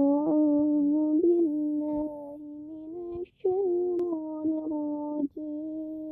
أعوذ 0.00 1.20
بالله 1.22 2.36
من 2.68 2.92
الشيطان 3.20 4.48
الرجيم. 4.64 6.04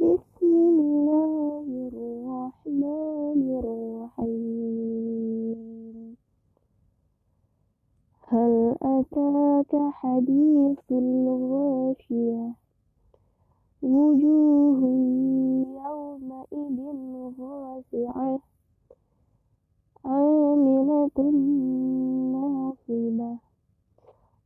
بسم 0.00 0.50
الله 0.70 1.66
الرحمن 1.92 3.40
الرحيم. 3.58 5.58
هل 8.28 8.54
أتاك 8.82 9.72
حديث 9.92 10.84
الغاشية؟ 10.90 12.46
وجوه 13.82 14.80
يومئذ 15.86 16.78
خاشعة 17.38 18.38
عاملة 20.66 21.10
ناصبة. 22.32 23.38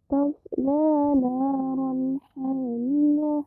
تصلى 0.08 1.14
نارا 1.20 2.18
حامية. 2.36 3.44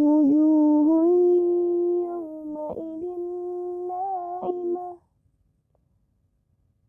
وجوه 0.00 0.88
يومئذ 2.08 3.04
ناعمة 3.88 4.96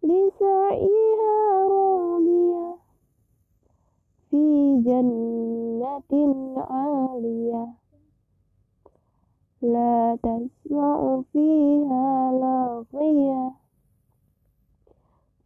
لسعيها 0.03 1.67
راضية 1.67 2.75
في 4.30 4.44
جنة 4.85 6.11
عالية 6.69 7.67
لا 9.61 10.17
تسمع 10.23 11.22
فيها 11.33 12.31
لاغية 12.31 13.52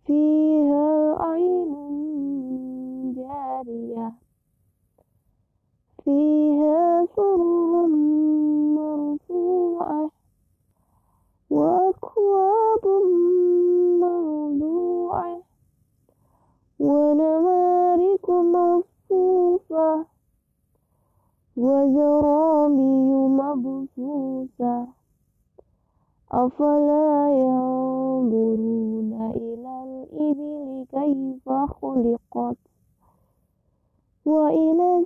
فيها 0.05 0.54
فيها 6.05 7.05
سرر 7.15 7.87
مرفوعة 8.77 10.11
وأكواب 11.49 12.85
موضوعة 14.01 15.41
ونمارق 16.79 18.29
مصفوفة 18.29 20.05
وزرابي 21.57 23.09
مبثوثة 23.39 24.87
أفلا 26.31 27.29
ينظرون 27.31 29.31
إلى 29.35 29.83
الإبل 29.83 30.85
كيف 30.91 31.49
خلقت 31.49 32.57
وإلى 34.25 35.05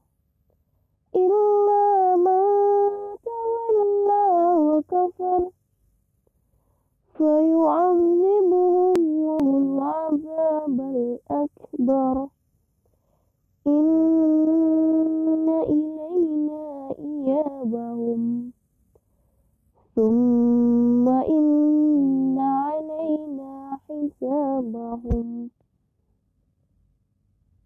إلا 1.15 2.15
من 2.15 2.41
تولى 3.25 4.27
وكفر 4.57 5.49
فيعذبه 7.17 8.93
الله 8.97 9.57
العذاب 9.57 10.79
الأكبر. 10.79 12.27
إن 13.67 15.49
إلينا 15.49 16.93
إيابهم. 16.99 18.51
ثم 19.95 20.50